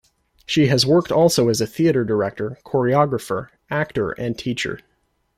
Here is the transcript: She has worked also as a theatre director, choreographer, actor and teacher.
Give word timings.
She 0.47 0.65
has 0.65 0.83
worked 0.83 1.11
also 1.11 1.47
as 1.49 1.61
a 1.61 1.67
theatre 1.67 2.03
director, 2.03 2.57
choreographer, 2.65 3.49
actor 3.69 4.13
and 4.13 4.35
teacher. 4.35 4.79